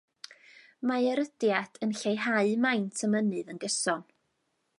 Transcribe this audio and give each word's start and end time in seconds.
Mae 0.91 1.09
erydiad 1.15 1.77
yn 1.89 1.93
lleihau 1.99 2.57
maint 2.65 3.07
y 3.09 3.11
mynydd 3.17 3.53
yn 3.55 3.63
gyson. 3.67 4.07